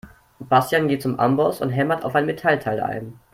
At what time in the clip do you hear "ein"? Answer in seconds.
2.15-2.25, 2.81-3.19